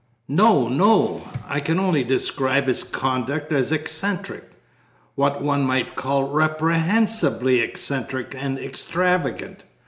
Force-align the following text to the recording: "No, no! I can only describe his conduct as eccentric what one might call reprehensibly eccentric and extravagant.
"No, 0.27 0.67
no! 0.67 1.27
I 1.47 1.59
can 1.59 1.79
only 1.79 2.03
describe 2.03 2.65
his 2.67 2.83
conduct 2.83 3.51
as 3.53 3.71
eccentric 3.71 4.49
what 5.13 5.43
one 5.43 5.61
might 5.63 5.95
call 5.95 6.23
reprehensibly 6.27 7.59
eccentric 7.59 8.33
and 8.35 8.57
extravagant. 8.57 9.63